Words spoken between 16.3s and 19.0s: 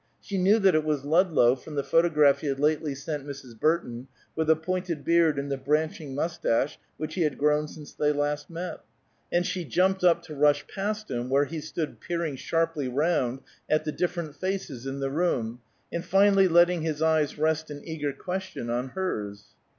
letting his eyes rest in eager question on